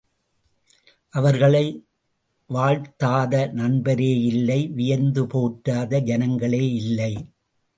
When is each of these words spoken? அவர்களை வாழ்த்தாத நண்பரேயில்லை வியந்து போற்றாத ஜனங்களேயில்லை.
அவர்களை 1.09 1.83
வாழ்த்தாத 2.49 3.51
நண்பரேயில்லை 3.53 4.59
வியந்து 4.71 5.23
போற்றாத 5.25 5.99
ஜனங்களேயில்லை. 5.99 7.13